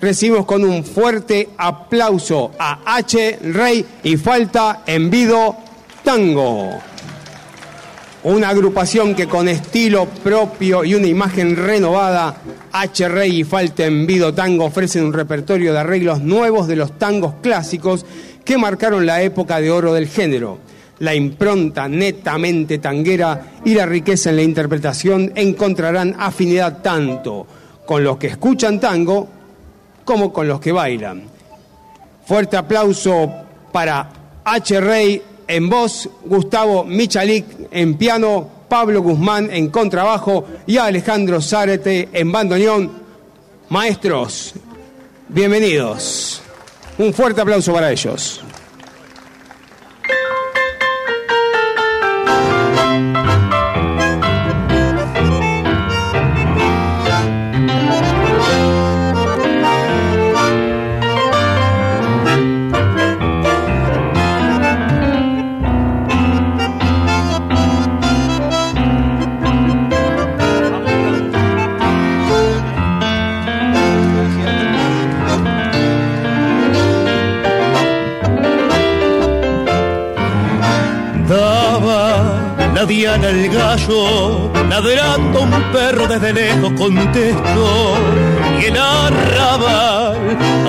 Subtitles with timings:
[0.00, 3.38] recibimos con un fuerte aplauso a H.
[3.52, 5.56] Rey y Falta Envido
[6.04, 6.78] Tango.
[8.24, 12.36] Una agrupación que con estilo propio y una imagen renovada,
[12.72, 13.08] H.
[13.08, 18.04] Rey y Falta Envido Tango ofrecen un repertorio de arreglos nuevos de los tangos clásicos
[18.44, 20.58] que marcaron la época de oro del género.
[20.98, 27.46] La impronta netamente tanguera y la riqueza en la interpretación encontrarán afinidad tanto
[27.84, 29.28] con los que escuchan tango
[30.06, 31.24] como con los que bailan.
[32.24, 33.30] Fuerte aplauso
[33.72, 34.08] para
[34.44, 34.80] H.
[34.80, 42.32] Rey en voz, Gustavo Michalik en piano, Pablo Guzmán en contrabajo y Alejandro Zárate en
[42.32, 42.90] bandoneón.
[43.68, 44.54] Maestros,
[45.28, 46.40] bienvenidos.
[46.98, 48.42] Un fuerte aplauso para ellos.
[82.84, 87.94] Diana el gallo, ladrando un perro desde lejos contestó.
[88.60, 90.18] Y el arrabal,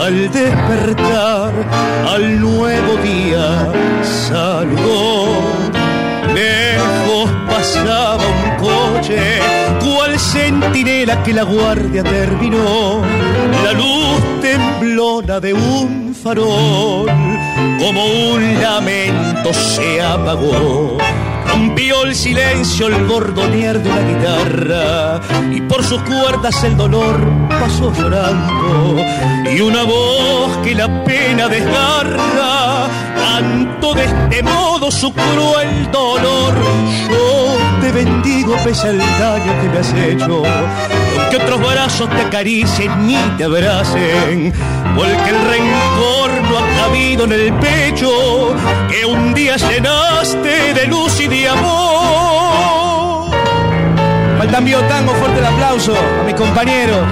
[0.02, 1.52] al despertar,
[2.08, 3.72] al nuevo día
[4.04, 5.28] saludó.
[6.34, 9.40] Lejos pasaba un coche,
[9.82, 13.02] cual centinela que la guardia terminó.
[13.66, 17.08] La luz temblona de un farol,
[17.80, 20.98] como un lamento se apagó
[21.58, 25.20] Rompió el silencio el bordonear de una guitarra
[25.52, 27.20] y por sus cuerdas el dolor
[27.50, 29.02] pasó llorando
[29.52, 36.54] y una voz que la pena desgarra canto de este modo su cruel dolor.
[37.10, 43.08] Yo te bendigo pese al daño que me has hecho, aunque otros brazos te acaricien
[43.08, 44.54] ni te abracen,
[44.98, 48.56] porque el rencor no ha cabido en el pecho
[48.90, 53.32] que un día llenaste de luz y de amor.
[54.40, 57.06] Faltan tango, fuerte el aplauso a mis compañeros.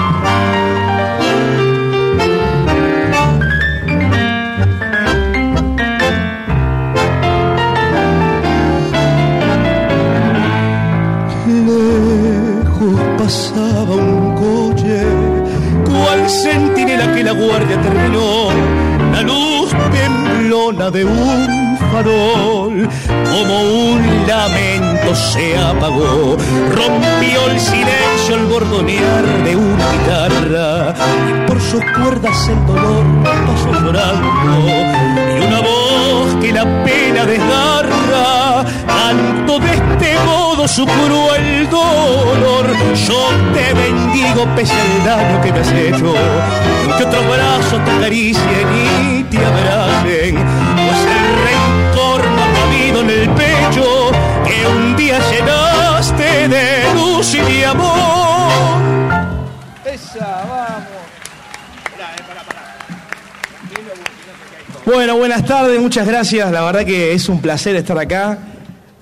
[31.85, 34.27] Y por sus cuerdas el dolor pasó llorando,
[35.37, 42.65] y una voz que la pena desgarra, canto de este modo su cruel dolor.
[43.07, 46.13] Yo te bendigo pese al daño que me has hecho,
[46.97, 50.35] que otros brazos te acaricien y te abracen,
[64.85, 66.51] Bueno, buenas tardes, muchas gracias.
[66.51, 68.37] La verdad que es un placer estar acá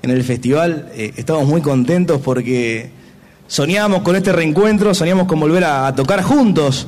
[0.02, 0.90] en el festival.
[0.96, 2.90] Eh, estamos muy contentos porque
[3.48, 6.88] soñamos con este reencuentro, soñamos con volver a, tocar juntos.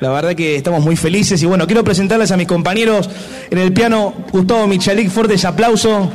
[0.00, 3.08] La verdad que estamos muy felices y bueno, quiero presentarles a mis compañeros
[3.48, 6.08] en el piano Gustavo Michalik, fuertes aplausos.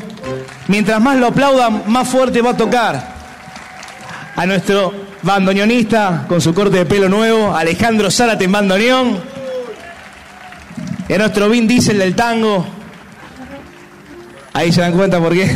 [0.68, 3.16] Mientras más lo aplaudan, más fuerte va a tocar.
[4.36, 9.37] A nuestro bandoneonista con su corte de pelo nuevo, Alejandro Zárate en bandoneón.
[11.10, 12.66] A nuestro Vin Diesel del tango.
[14.54, 15.50] Ahí se dan cuenta por qué.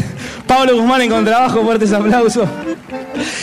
[0.47, 2.47] Pablo Guzmán en contrabajo, fuertes aplausos.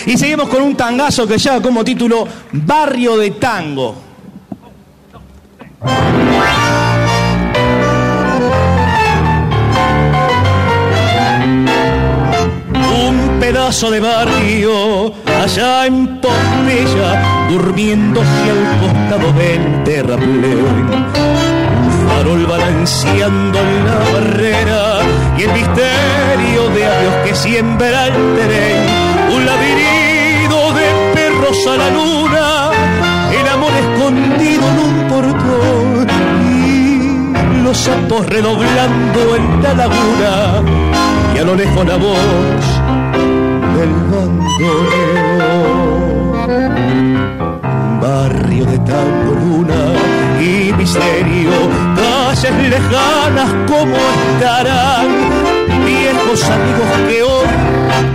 [0.07, 3.95] Y seguimos con un tangazo que lleva como título Barrio de Tango.
[13.01, 21.58] Un pedazo de barrio allá en Pompeya, durmiéndose al costado del terraplén
[22.19, 24.81] farol balanceando en la barrera
[25.39, 28.15] y el misterio de adiós que siembra el
[29.35, 32.71] un laberinto de perros a la luna,
[33.41, 36.09] el amor escondido en un portón
[36.53, 40.63] y los sapos redoblando en la laguna
[41.37, 42.63] y a lo lejos la voz
[43.77, 45.39] del bandolero.
[48.01, 48.79] Barrio de
[50.41, 51.98] y y misterio.
[52.41, 55.09] Calles lejanas como estarán,
[55.85, 57.49] viejos amigos que hoy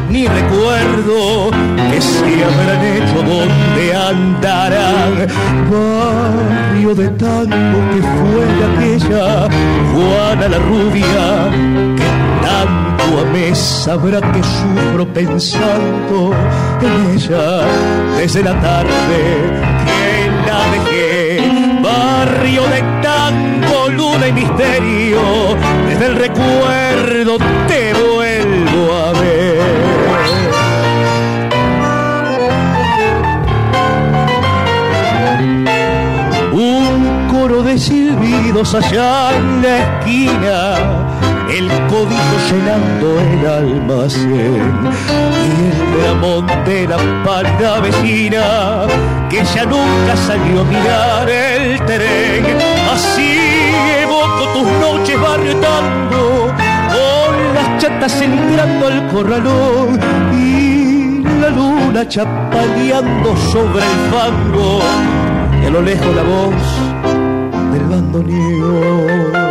[0.09, 1.51] ni recuerdo
[1.91, 5.27] que se habrán hecho donde andarán.
[5.69, 9.49] Barrio de tanto que fue aquella
[9.91, 11.25] Juana la rubia
[11.97, 12.09] que
[12.47, 16.31] tanto amé sabrá que sufro pensando
[16.81, 17.67] en ella
[18.17, 19.19] desde la tarde
[19.85, 21.13] que la dejé.
[21.83, 23.52] Barrio de tango,
[24.13, 25.21] luna y misterio,
[25.87, 27.37] desde el recuerdo
[27.67, 29.59] te vuelvo a ver.
[36.51, 40.75] Un coro de silbidos allá en la esquina,
[41.49, 44.89] el código llenando el almacén
[45.45, 48.85] y el dramón de la pálida vecina
[49.29, 52.45] que ya nunca salió a mirar el tren.
[52.91, 53.42] Así
[54.53, 56.47] tus noches barrio tango,
[56.93, 59.99] con las chatas entrando al corralón
[60.31, 64.79] y la luna chapaleando sobre el fango
[65.61, 66.63] y a lo lejos la voz
[67.71, 69.43] del bandoneón.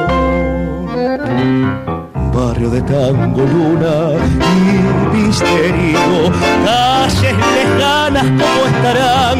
[2.32, 3.94] Barrio de tango, luna
[4.40, 6.32] y misterio,
[6.64, 9.38] calles lejanas como estarán,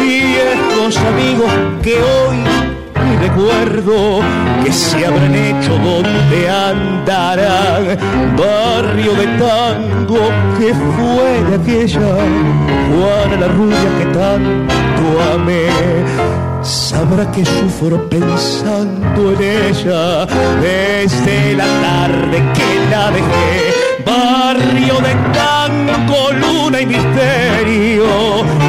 [0.00, 1.50] viejos amigos
[1.82, 2.59] que hoy
[3.20, 4.20] recuerdo
[4.64, 7.98] que se habrán hecho donde andarán.
[8.36, 10.20] Barrio de tango
[10.58, 12.10] que fue de aquella
[12.88, 15.68] Juana la rubia que tanto amé
[16.62, 20.26] sabrá que sufro pensando en ella
[20.60, 23.80] desde la tarde que la dejé.
[24.04, 28.04] Barrio de tango, luna y misterio,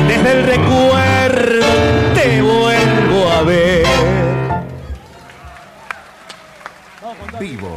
[0.08, 1.66] desde el recuerdo
[2.14, 2.71] te vuelvo
[7.42, 7.76] Vivo,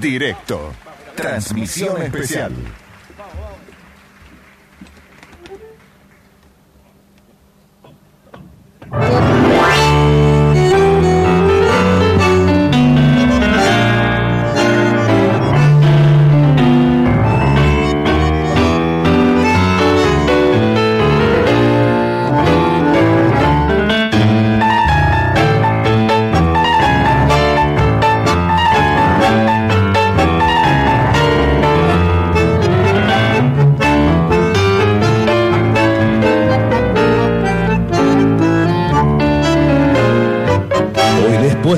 [0.00, 0.72] directo,
[1.14, 2.54] transmisión especial.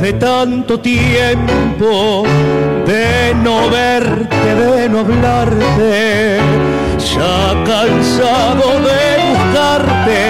[0.08, 2.22] De tanto tiempo
[2.86, 6.38] de no verte, de no hablarte,
[7.12, 10.20] ya cansado de buscarte,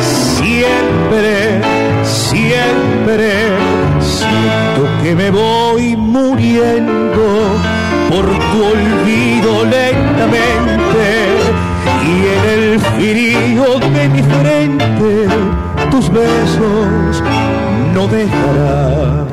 [0.00, 1.60] siempre,
[2.02, 3.30] siempre
[4.00, 7.24] siento que me voy muriendo
[8.10, 11.04] por tu olvido lentamente.
[12.04, 15.28] Y en el frío de mi frente
[15.92, 17.22] tus besos
[17.94, 19.28] no dejarás.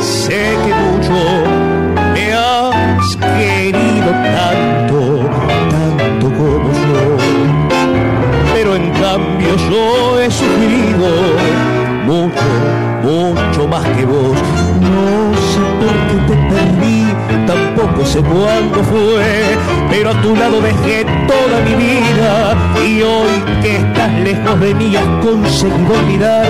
[0.00, 1.18] Sé que mucho
[2.14, 4.98] me has querido tanto,
[5.70, 7.04] tanto como yo.
[8.54, 11.08] Pero en cambio yo he sufrido
[12.06, 12.48] mucho,
[13.02, 14.36] mucho más que vos.
[14.80, 17.06] No sé por qué te perdí,
[17.46, 19.58] tampoco sé cuándo fue,
[19.90, 24.96] pero a tu lado dejé toda mi vida y hoy que estás lejos de mí
[24.96, 26.48] has conseguido olvidar,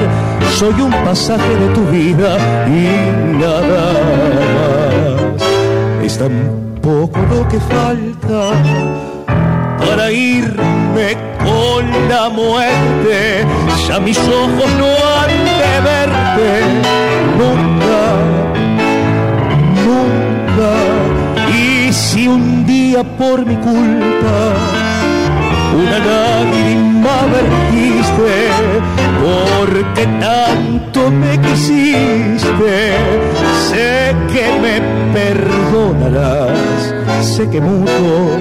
[0.58, 3.92] soy un pasaje de tu vida y nada
[4.56, 5.42] más.
[6.04, 6.32] Es tan
[6.82, 8.52] poco lo que falta
[9.78, 13.44] para irme con la muerte.
[13.86, 16.50] Ya mis ojos no han de verte
[17.40, 18.02] nunca,
[19.86, 20.70] nunca.
[21.56, 24.79] Y si un día por mi culpa
[25.74, 28.32] una lágrima vertiste,
[29.22, 32.94] porque tanto me quisiste,
[33.68, 34.80] sé que me
[35.12, 38.38] perdonarás, sé que mucho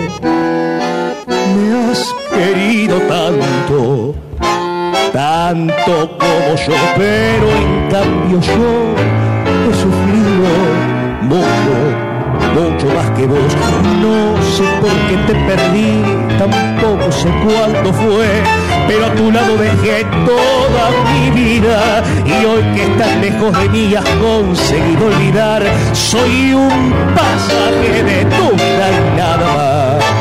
[1.55, 4.15] me has querido tanto,
[5.13, 8.71] tanto como yo, pero en cambio yo
[9.65, 10.51] he sufrido
[11.21, 12.08] mucho,
[12.53, 13.55] mucho más que vos.
[14.01, 16.01] No sé por qué te perdí,
[16.37, 18.27] tampoco sé cuándo fue,
[18.87, 23.95] pero a tu lado dejé toda mi vida y hoy que estás lejos de mí
[23.95, 25.63] has conseguido olvidar.
[25.93, 30.19] Soy un pasaje de tu vida y nada más.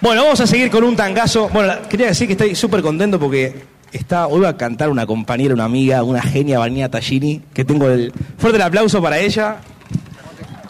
[0.00, 1.48] Bueno, vamos a seguir con un tangazo.
[1.48, 5.54] Bueno, quería decir que estoy súper contento porque está, hoy va a cantar una compañera,
[5.54, 9.58] una amiga, una genia, Vanina Tallini, que tengo el fuerte el aplauso para ella.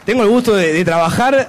[0.05, 1.49] Tengo el gusto de, trabajar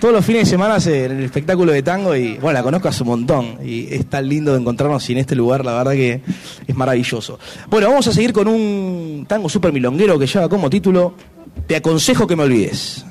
[0.00, 3.02] todos los fines de semana en el espectáculo de tango y bueno, la conozco hace
[3.02, 6.22] un montón y es tan lindo de encontrarnos en este lugar, la verdad que
[6.66, 7.38] es maravilloso.
[7.68, 11.14] Bueno, vamos a seguir con un tango súper milonguero que lleva como título
[11.66, 13.04] Te aconsejo que me olvides.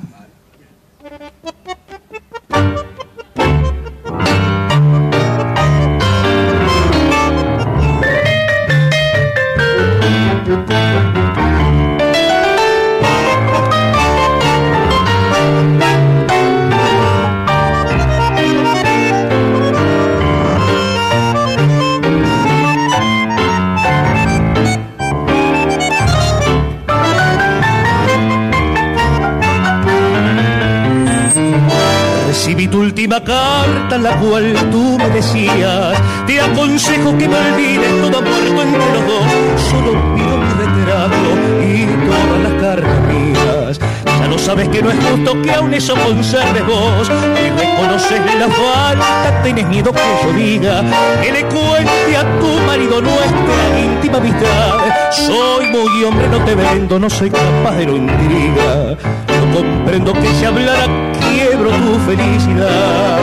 [32.28, 38.18] Recibí tu última carta la cual tú me decías Te aconsejo que me olvides todo
[38.18, 41.30] ha muerto entre los Solo pido mi retrato
[41.62, 43.80] y todas las cartas mías.
[44.20, 47.10] Ya no sabes que no es justo que aún eso conserves vos.
[47.10, 50.84] Y reconoces la falta, tenés miedo que yo diga
[51.22, 54.80] Que le cuente a tu marido nuestra íntima amistad.
[55.12, 58.98] Soy muy hombre, no te vendo, no soy capaz de lo intriga.
[59.28, 60.86] No comprendo que si hablara
[61.20, 63.20] quiebro tu felicidad.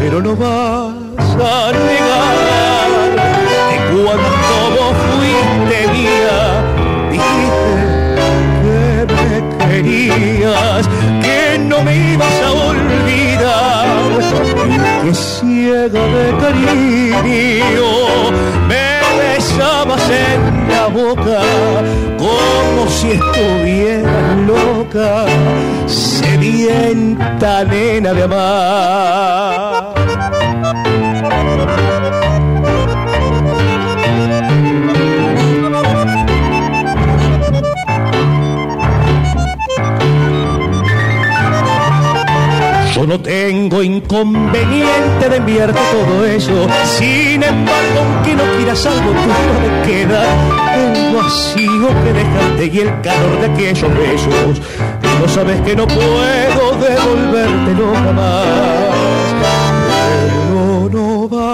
[0.00, 0.94] Pero no vas
[1.34, 2.36] a negar
[3.70, 4.35] Que cuando
[9.82, 13.96] Que no me ibas a olvidar.
[15.02, 17.90] Que ciega de cariño
[18.66, 18.86] Me
[19.18, 21.40] besabas en la boca
[22.18, 25.26] Como si estuvieras loca
[25.86, 29.85] Sedienta nena de amar
[43.16, 46.66] no tengo inconveniente de enviarte todo eso.
[46.98, 50.22] Sin embargo, aunque no quieras algo tuyo me queda
[50.74, 54.60] el vacío que dejaste y el calor de aquellos besos.
[55.00, 58.44] Tú no sabes que no puedo devolvértelo jamás.
[60.50, 61.45] Pero no vas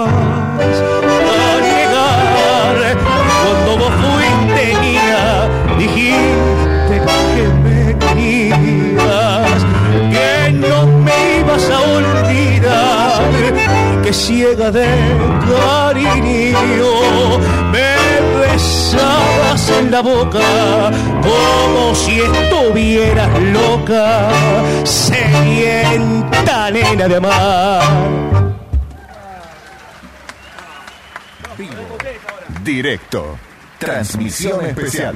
[32.63, 33.37] Directo.
[33.79, 35.15] Transmisión especial.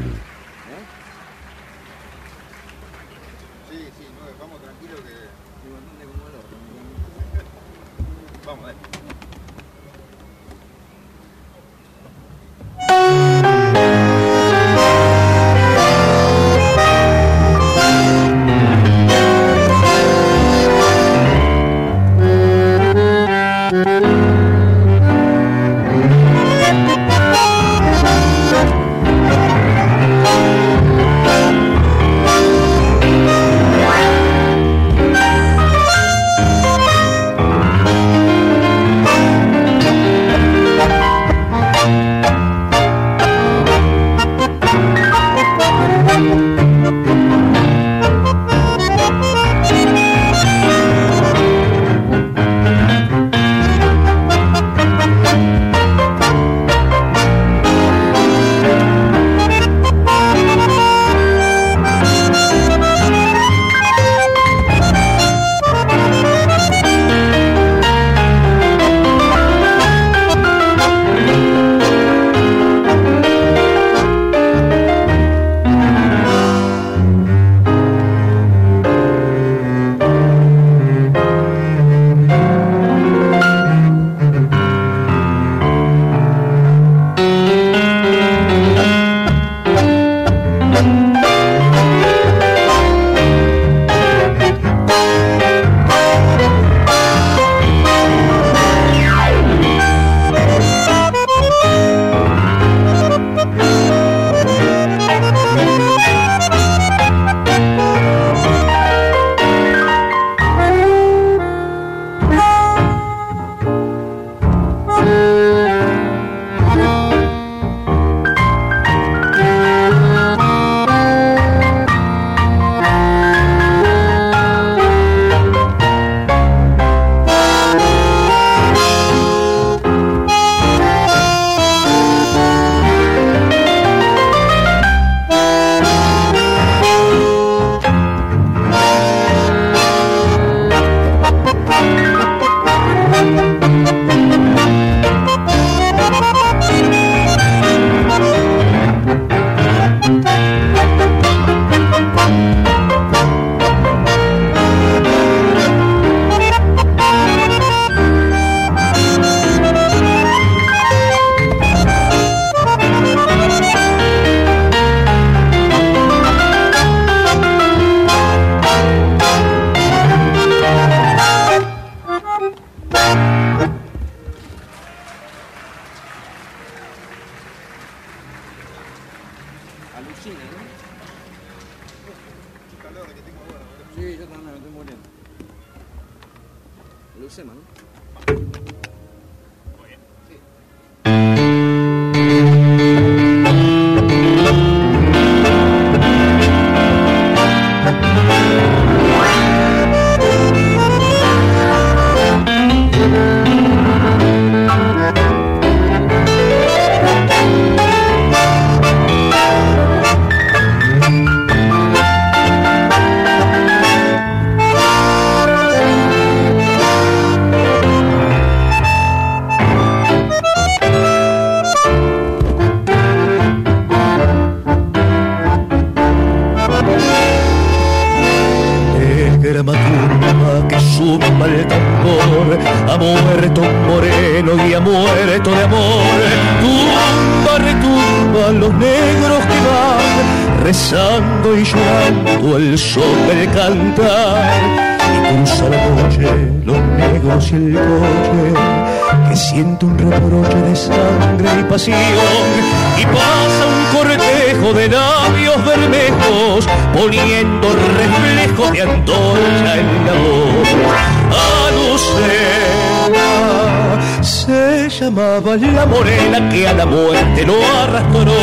[264.90, 268.34] Llamaba la morena que a la muerte lo arrastró.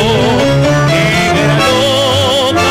[0.87, 2.61] Negra loca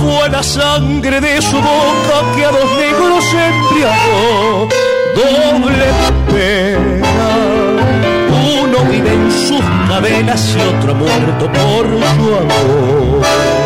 [0.00, 4.68] fue la sangre de su boca que a dos negros embriagó.
[5.14, 5.86] Doble
[6.32, 7.36] pena.
[8.62, 13.61] Uno vive en sus cadenas y otro muerto por su amor.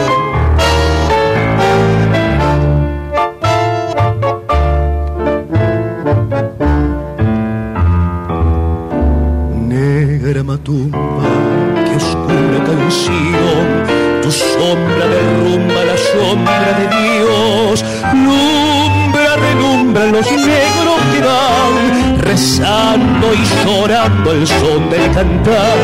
[10.66, 10.98] Matumba,
[11.84, 21.20] que oscura canción, tu sombra derrumba la sombra de Dios, lumbra, relumbra los negros que
[21.20, 25.78] dan, rezando y llorando el son del cantar.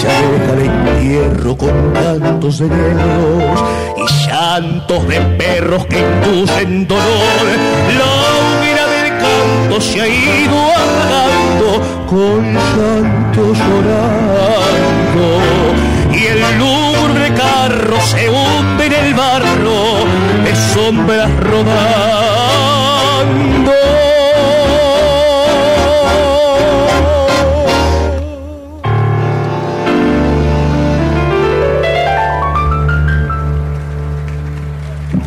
[0.00, 3.64] Se aleja el entierro con cantos de negros
[3.96, 7.46] y llantos de perros que inducen dolor.
[7.98, 8.35] La
[9.80, 15.26] se ha ido apagando con llanto llorando
[16.12, 20.04] y el lúgubre carro se hunde en el barro
[20.44, 22.76] de sombras rodando.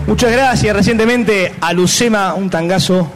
[0.08, 0.76] Muchas gracias.
[0.76, 3.10] Recientemente a Lucema un tangazo.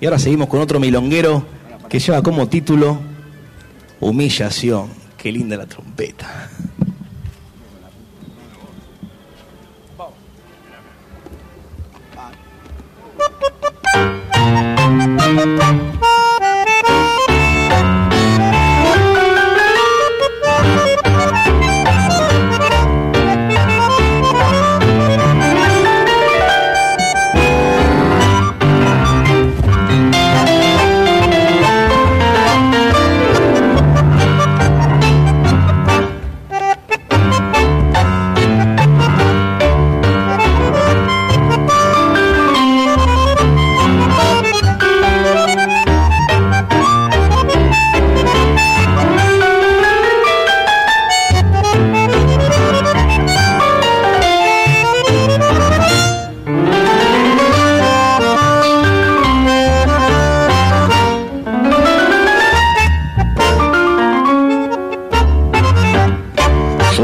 [0.00, 1.44] Y ahora seguimos con otro milonguero
[1.88, 2.98] que lleva como título
[4.00, 4.88] Humillación.
[5.18, 6.48] Qué linda la trompeta.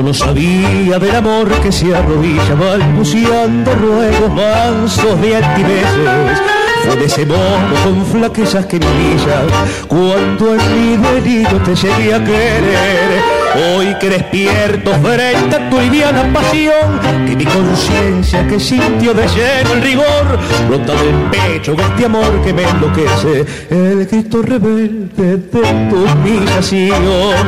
[0.03, 6.41] No sabía del amor que se arrodilla balbuceando ruegos mansos de altiveces.
[6.85, 9.47] Fue de ese modo con flaquezas que me humillan
[9.89, 13.46] cuando en mi delito te llegué a querer.
[13.57, 19.73] Hoy que despierto frente a tu liviana pasión, que mi conciencia que sintió de lleno
[19.73, 20.39] el rigor,
[20.69, 25.63] brota del pecho de este amor que me enloquece, el grito rebelde de tu
[25.97, 27.47] humillación.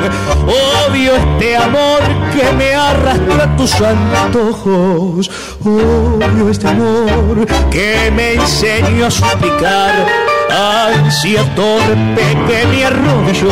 [0.88, 2.00] Odio este amor
[2.34, 5.30] que me arrastra a tus antojos,
[5.62, 13.48] odio este amor que me enseñó a suplicar ansia torpe que me arrodilló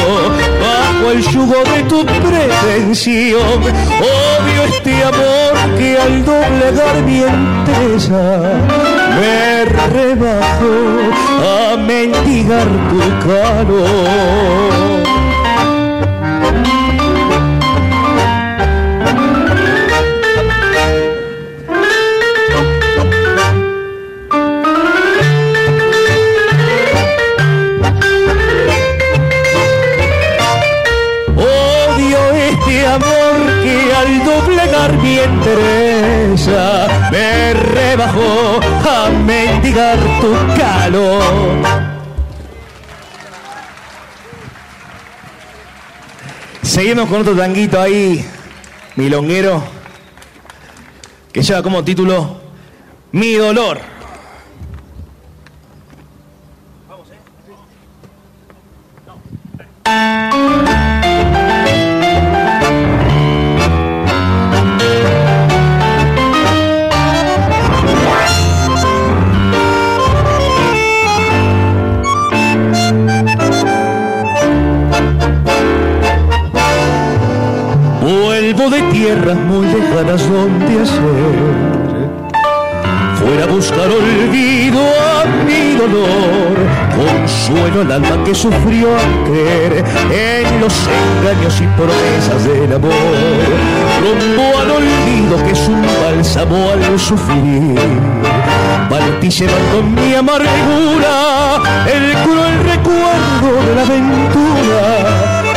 [0.60, 3.62] bajo el yugo de tu pretensión.
[3.62, 8.52] Odio este amor que al doblegar mi entereza
[9.20, 10.74] me rebajó
[11.42, 15.15] a mendigar tu calor.
[34.66, 41.22] Pagar mi entereza, me rebajó a mendigar tu calor.
[46.62, 48.24] Seguimos con otro tanguito ahí,
[48.96, 49.62] milonguero,
[51.32, 52.40] que lleva como título
[53.12, 53.95] Mi dolor.
[88.36, 92.92] Sufrió al creer en los engaños y promesas del amor,
[94.02, 97.80] rumbo al olvido que es un bálsamo al sufrir.
[98.90, 104.82] Partí llevando mi amargura el cruel recuerdo de la aventura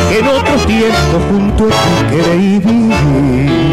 [0.09, 1.75] que en otro tiempo junto a ti
[2.15, 3.69] creí vivir.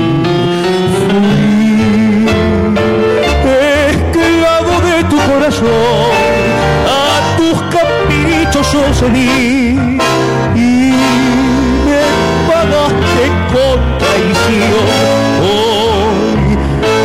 [9.02, 10.92] Y
[11.85, 12.00] me
[12.48, 14.87] pagaste con traición.
[15.42, 16.56] Hoy,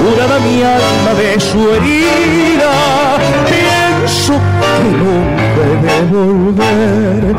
[0.02, 2.72] curada mi alma de su herida,
[3.46, 5.31] pienso que he
[5.76, 7.36] de volver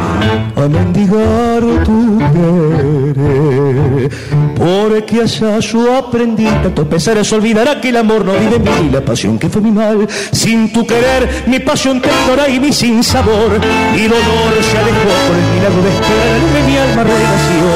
[0.56, 4.10] a mendigar tu querer.
[4.56, 9.00] Porque allá yo aprendí tantos pesares, olvidará que el amor no vive en mí, la
[9.00, 10.06] pasión que fue mi mal.
[10.30, 13.60] Sin tu querer, mi pasión te ignora y mi sin sabor.
[13.94, 17.66] Mi dolor se alejó por el milagro de esperar, de mi alma renació.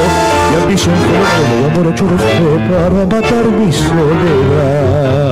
[0.49, 2.05] Mi ambición fue el amor hecho
[2.69, 5.26] para matar mi soledad.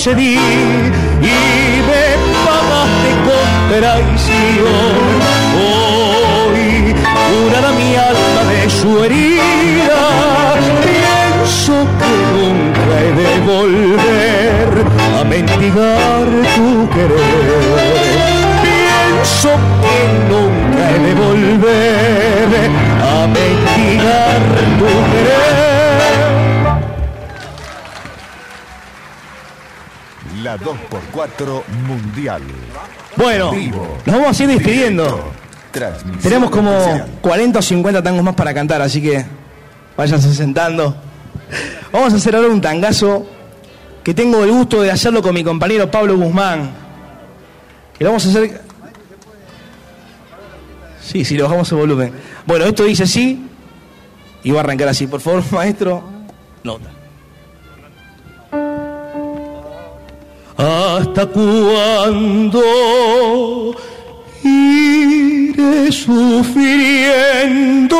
[0.00, 1.36] Cedí y
[1.88, 2.04] me
[2.46, 5.04] pagaste con traición.
[5.60, 6.94] Hoy,
[7.28, 10.02] curada mi alma de su herida,
[10.88, 14.68] pienso que nunca he de volver
[15.18, 18.00] a mendigar tu querer.
[18.64, 19.50] Pienso
[19.82, 19.98] que
[20.30, 22.48] nunca he de volver
[23.02, 24.40] a mendigar
[24.78, 25.49] tu querer.
[30.50, 32.42] La 2x4 Mundial.
[33.16, 33.86] Bueno, Vivo.
[34.04, 35.30] nos vamos a ir despidiendo.
[36.20, 37.08] Tenemos como especial.
[37.20, 39.24] 40 o 50 tangos más para cantar, así que
[39.96, 40.96] váyanse sentando.
[41.92, 43.28] Vamos a hacer ahora un tangazo
[44.02, 46.72] que tengo el gusto de hacerlo con mi compañero Pablo Guzmán.
[47.96, 48.60] Que lo vamos a hacer.
[51.00, 52.12] Sí, sí, lo bajamos el volumen.
[52.44, 53.46] Bueno, esto dice así
[54.42, 55.06] y va a arrancar así.
[55.06, 56.02] Por favor, maestro,
[56.64, 56.90] nota.
[61.00, 62.60] ¿Hasta cuándo
[64.44, 67.96] iré sufriendo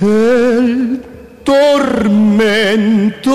[0.00, 1.02] el
[1.42, 3.32] tormento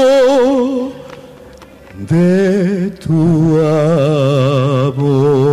[2.08, 3.60] de tu
[4.88, 5.44] amor?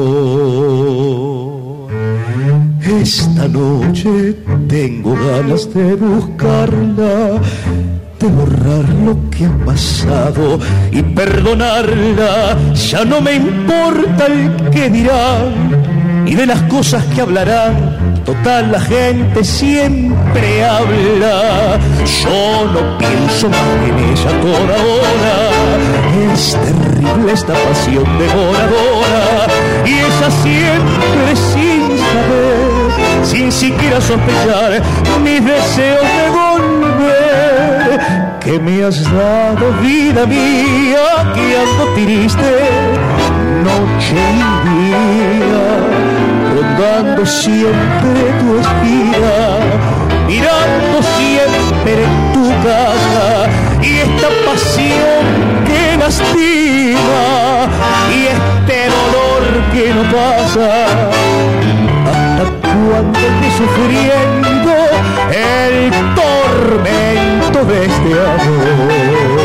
[3.02, 4.36] Esta noche
[4.68, 7.40] tengo ganas de buscarla,
[8.20, 10.58] de borrar lo que ha pasado
[10.92, 12.56] y perdonarla.
[12.74, 18.22] Ya no me importa el que dirán y de las cosas que hablarán.
[18.24, 21.78] Total, la gente siempre habla.
[22.22, 25.36] Yo no pienso más en ella toda hora.
[26.34, 29.46] Es terrible esta pasión devoradora.
[29.86, 34.82] Y ella siempre sin saber, sin siquiera sospechar
[35.24, 37.19] mis deseos de volver.
[38.40, 42.50] Que me has dado vida mía, que ando triste
[43.64, 45.64] noche y día
[46.54, 49.38] rondando siempre tu espira,
[50.26, 53.48] mirando siempre tu casa
[53.82, 55.24] y esta pasión
[55.66, 57.22] que lastima
[58.14, 60.70] y este dolor que no pasa.
[62.10, 64.72] ¿Hasta cuando esté sufriendo
[65.30, 65.90] el
[67.64, 69.40] de este amor?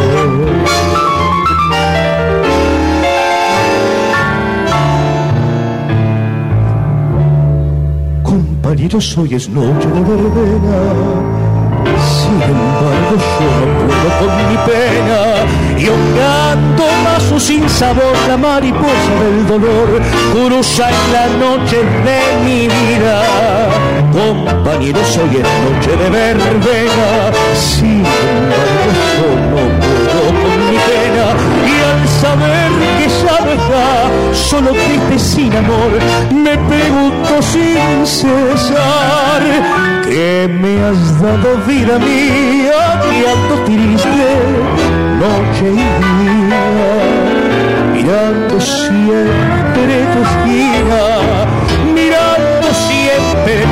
[8.24, 10.80] Compañeros, hoy es noche de verbena.
[12.08, 15.20] Sin embargo, yo no puedo con mi pena.
[15.78, 20.02] Y ahogando más sin sabor, la mariposa del dolor
[20.34, 23.24] cruza en la noche de mi vida.
[24.12, 27.32] Compañeros, hoy es noche de verbena.
[27.56, 31.28] Sin embargo, no puedo con mi pena.
[31.66, 33.08] Y al saber que
[33.46, 33.88] no está,
[34.34, 35.92] solo triste sin amor,
[36.32, 39.42] me pregunto sin cesar.
[40.04, 44.28] ¿Qué me has dado vida mía, guiando triste,
[45.20, 46.64] noche y día?
[47.94, 51.75] Mirando siempre tu esquina, mirando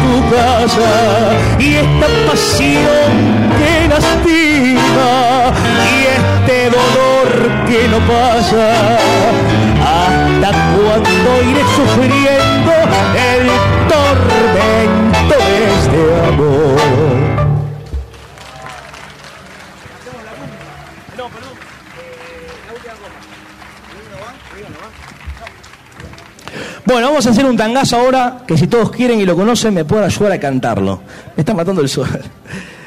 [0.04, 0.92] tu casa
[1.60, 3.12] y esta pasión
[3.58, 5.12] que lastima
[5.92, 7.30] y este dolor
[7.68, 8.66] que no pasa.
[9.84, 12.72] ¿Hasta cuándo iré sufriendo
[13.32, 13.48] el
[13.92, 17.03] tormento de este amor?
[26.86, 29.86] Bueno, vamos a hacer un tangazo ahora, que si todos quieren y lo conocen, me
[29.86, 31.02] pueden ayudar a cantarlo.
[31.36, 32.08] Me está matando el sol.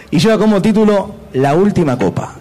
[0.08, 2.32] Y lleva como título La última copa.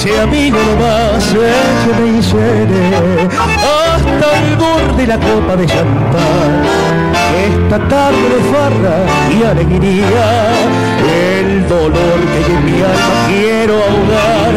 [0.00, 3.28] Eche amigo nomás, écheme y llene
[3.92, 6.62] hasta el borde la copa de champán.
[7.36, 8.96] Esta tarde de farra
[9.30, 10.26] y alegría,
[11.36, 14.54] el dolor que en mi alma quiero ahogar.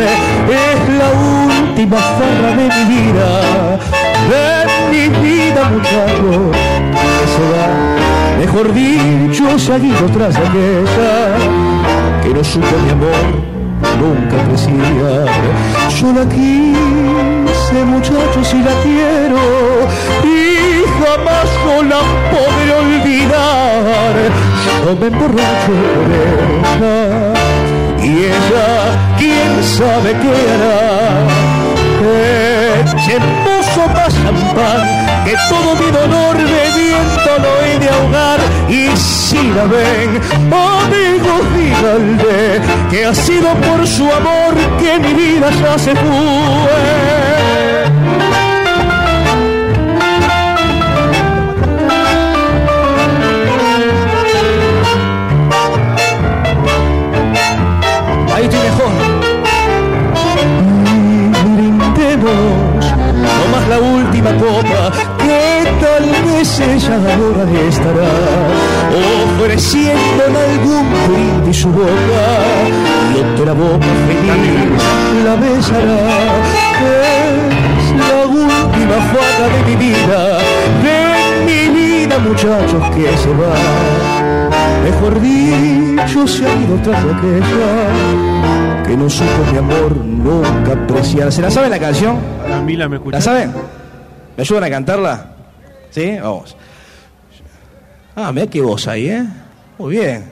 [0.48, 3.30] Es la última farra de mi vida,
[4.32, 4.48] de
[4.92, 7.68] mi vida muchacho, que se va,
[8.40, 11.36] mejor dicho, se ha ido tras aquella
[12.24, 13.63] que no supo mi amor
[14.00, 15.28] nunca apreciar.
[15.98, 19.44] Yo la quise, muchachos, y la quiero,
[20.24, 24.14] y jamás no la podré olvidar.
[24.86, 26.98] Yo me emborracho por ella,
[28.02, 28.70] y ella,
[29.18, 31.54] quién sabe qué hará.
[32.04, 34.82] Eche pozo más champán,
[35.24, 38.40] que todo mi dolor bebiendo lo he de ahogar.
[38.68, 40.20] Y si la ven,
[41.30, 47.14] amigos, que ha sido por su amor que mi vida ya se fue.
[58.34, 58.92] Ahí estoy mejor.
[61.46, 62.86] y brindemos
[63.44, 65.13] nomás la última copa
[66.04, 68.12] tal vez ella ahora estará
[69.36, 72.24] ofreciendo en algún brindis su boca
[73.16, 74.84] y otra boca feliz
[75.24, 76.10] la besará
[76.84, 80.38] es la última faga de mi vida
[80.84, 83.56] de mi vida muchachos que se va
[84.84, 91.32] mejor dicho se ha ido tras de aquella que no supo mi amor nunca apreciar.
[91.32, 92.18] ¿Se la saben la canción?
[92.46, 93.24] Camila, ¿me ¿La escuchás?
[93.24, 93.54] saben?
[94.36, 95.33] ¿Me ayudan a cantarla?
[95.94, 96.18] ¿Sí?
[96.22, 96.56] Vamos.
[98.16, 99.26] Ah, mira qué voz ahí, ¿eh?
[99.78, 100.32] Muy bien.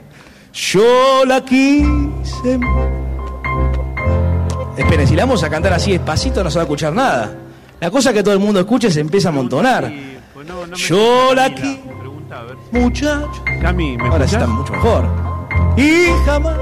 [0.54, 2.60] Yo la quise.
[4.78, 7.32] Esperen, si la vamos a cantar así despacito no se va a escuchar nada.
[7.80, 9.92] La cosa que todo el mundo escuche se empieza a amontonar.
[10.34, 11.62] Pues no, no me Yo la Camila.
[11.66, 12.56] qui- Pregunta, a ver.
[12.72, 15.06] Muchacho, Cami, ¿me Ahora sí está mucho mejor.
[15.78, 16.58] y jamás.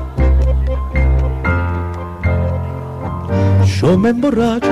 [3.80, 4.70] Yo me emborracho.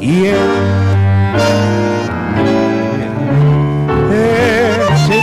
[0.00, 0.36] Y él.
[4.12, 5.18] Ese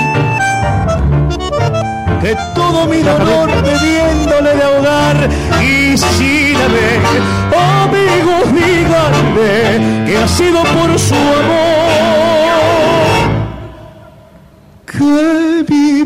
[2.21, 5.29] que todo mi dolor bebiéndole de ahogar
[5.61, 6.99] y si la ve,
[7.83, 11.69] amigos díganle que ha sido por su amor.
[14.85, 16.05] Que mi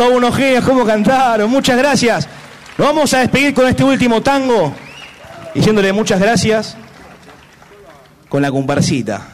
[0.00, 1.50] Son unos genios, cómo cantaron.
[1.50, 2.26] Muchas gracias.
[2.78, 4.72] Nos vamos a despedir con este último tango,
[5.54, 6.74] diciéndole muchas gracias
[8.26, 9.28] con la comparsita.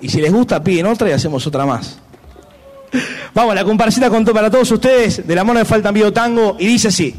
[0.00, 1.98] Y si les gusta, piden otra y hacemos otra más.
[3.34, 6.66] Vamos, la comparsita contó para todos ustedes de la mano de Falta Envío Tango y
[6.68, 7.16] dice así.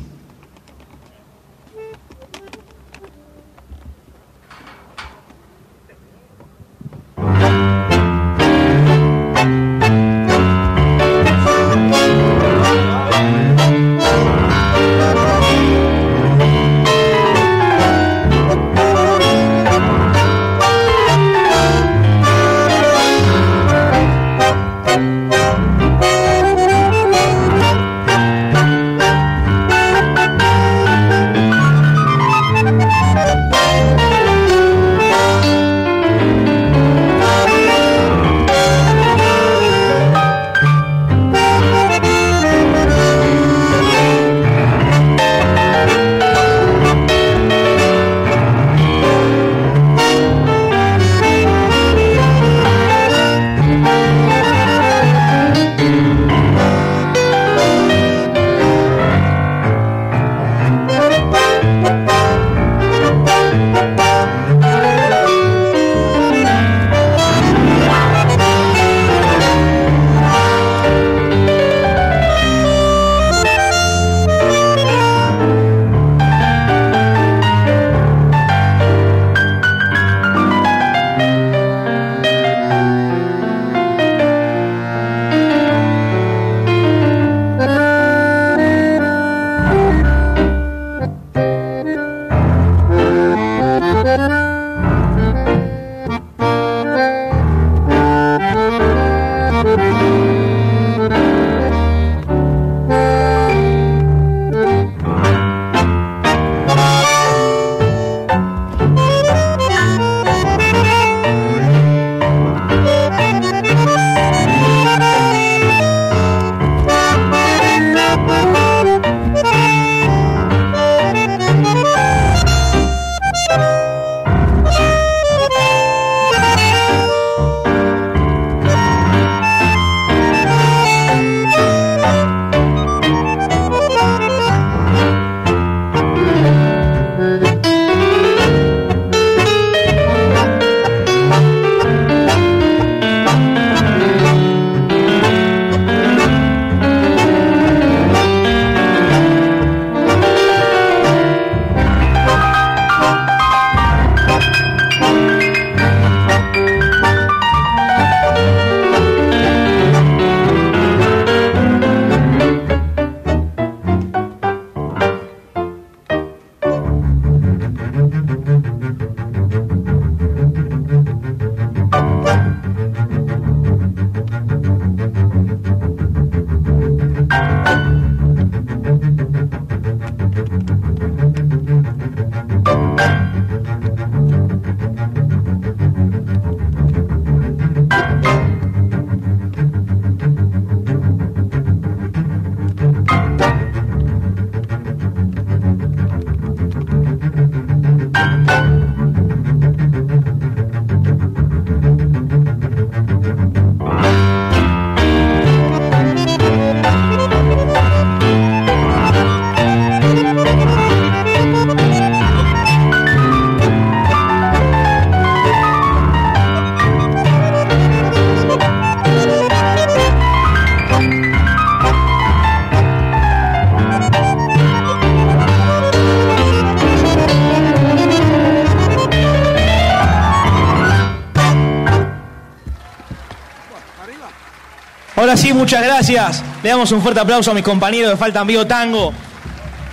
[235.34, 236.44] Ahora sí, muchas gracias.
[236.62, 239.12] Le damos un fuerte aplauso a mis compañeros de Faltan Vivo Tango.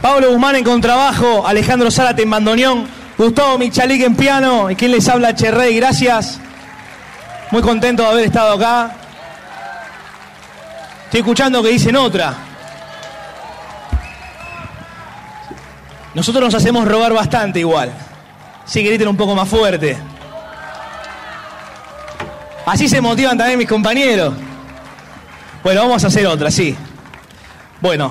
[0.02, 2.86] Pablo Guzmán en contrabajo, Alejandro Zárate en bandoneón,
[3.16, 6.38] Gustavo Michalik en piano, y quien les habla, Cherrey, gracias.
[7.52, 8.94] Muy contento de haber estado acá.
[11.06, 12.34] Estoy escuchando que dicen otra.
[16.12, 17.90] Nosotros nos hacemos robar bastante igual.
[18.66, 19.96] Sí, griten un poco más fuerte.
[22.66, 24.34] Así se motivan también mis compañeros.
[25.62, 26.74] Bueno, vamos a hacer otra, sí.
[27.82, 28.10] Bueno,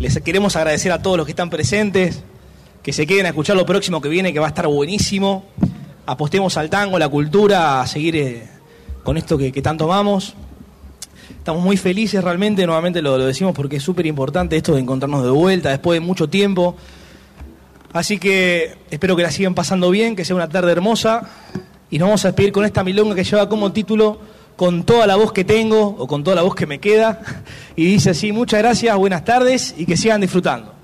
[0.00, 2.22] les queremos agradecer a todos los que están presentes,
[2.82, 5.44] que se queden a escuchar lo próximo que viene, que va a estar buenísimo.
[6.06, 8.48] Apostemos al tango, la cultura, a seguir eh,
[9.02, 10.32] con esto que, tanto amamos.
[11.28, 15.24] Estamos muy felices realmente, nuevamente lo, lo decimos porque es súper importante esto de encontrarnos
[15.24, 16.76] de vuelta después de mucho tiempo.
[17.92, 21.28] Así que espero que la sigan pasando bien, que sea una tarde hermosa.
[21.90, 25.14] Y nos vamos a despedir con esta milonga que lleva como título Con toda la
[25.14, 27.20] voz que tengo o con toda la voz que me queda.
[27.76, 30.74] Y dice así, muchas gracias, buenas tardes y que sigan disfrutando.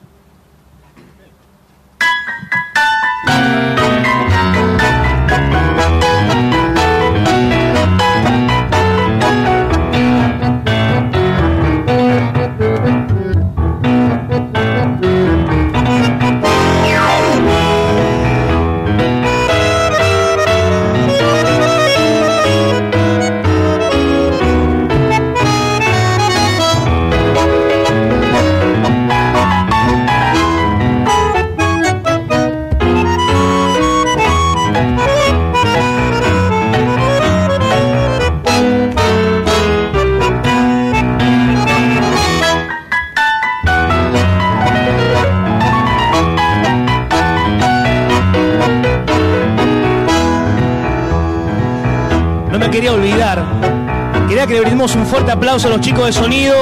[55.55, 56.57] A los chicos de sonido,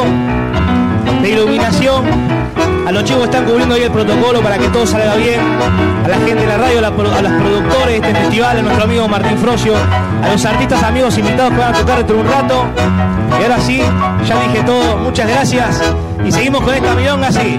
[1.22, 2.05] de iluminación,
[2.86, 5.40] a los chicos que están cubriendo hoy el protocolo para que todo salga bien,
[6.05, 8.84] a la gente de la radio, a, la los productores de este festival, a nuestro
[8.84, 12.28] amigo Martín Frocio, a los artistas amigos invitados que van a tocar dentro de un
[12.28, 12.64] rato.
[13.40, 13.80] Y ahora sí,
[14.28, 15.82] ya dije todo, muchas gracias.
[16.26, 17.59] Y seguimos con esta milonga así.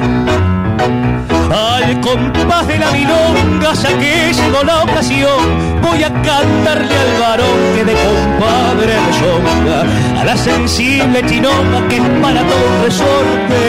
[1.54, 7.60] Al compás de la milonga, ya que llegó la ocasión, voy a cantarle al varón
[7.76, 13.62] que de compadre rezonga, a la sensible chinonga que es para todo un resorte,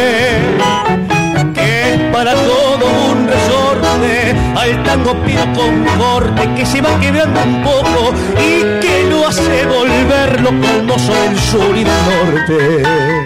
[1.55, 7.63] que es para todo un resorte, al tango pido conforte que se va quebrando un
[7.65, 13.24] poco y que lo hace volver lo hermoso del sur y del norte.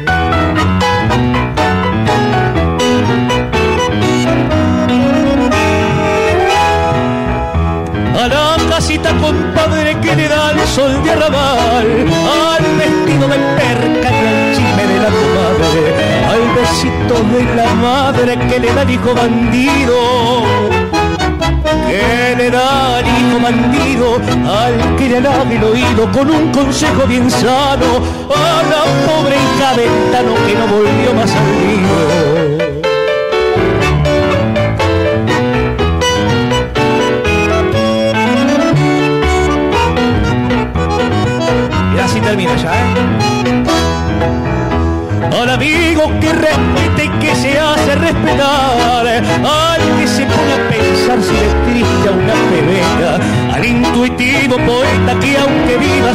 [9.02, 14.26] La casita compadre que le da el sol de arrabal, al vestido de perca y
[14.26, 15.80] al chisme de la comadre,
[16.32, 19.96] al besito de la madre que le da el hijo bandido,
[21.86, 24.16] que le da al hijo bandido,
[24.50, 27.90] al que le halaga el oído con un consejo bien sano,
[28.30, 31.47] a la pobre hija ventano que no volvió más al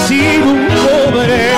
[0.08, 1.52] sin un cobre,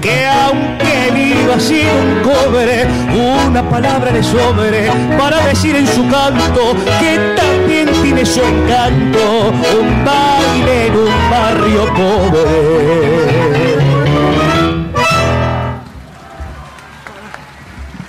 [0.00, 6.74] que aunque viva sin un cobre, una palabra le sobre para decir en su canto
[7.00, 13.22] que también tiene su encanto, un baile en un barrio pobre.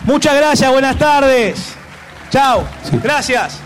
[0.06, 1.76] Muchas gracias, buenas tardes.
[2.30, 2.64] Chao.
[3.02, 3.60] Gracias.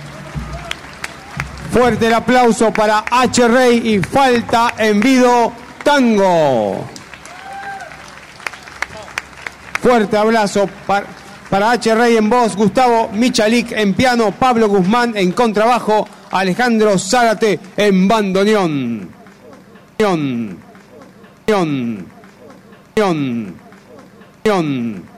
[1.72, 3.48] Fuerte el aplauso para H.
[3.48, 5.54] Rey y falta en Vido
[5.88, 6.86] Tango.
[9.82, 11.96] Fuerte abrazo para, H.
[11.96, 19.10] Rey en voz, Gustavo Michalik en piano, Pablo Guzmán en contrabajo, Alejandro Zárate en bandoneón.
[19.98, 20.58] Neón.
[21.48, 22.06] Neón.
[22.94, 23.56] Neón.
[24.44, 25.17] Neón.